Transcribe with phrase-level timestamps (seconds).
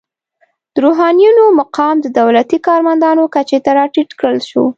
[0.73, 4.63] د روحانینو مقام د دولتي کارمندانو کچې ته راټیټ کړل شو.